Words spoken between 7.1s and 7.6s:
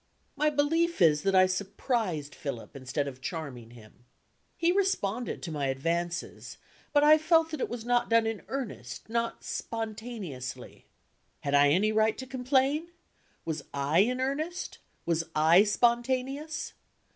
felt that